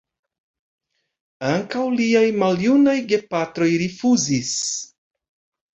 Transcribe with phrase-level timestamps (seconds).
[1.49, 4.61] Ankaŭ liaj maljunaj gepatroj rifuzis.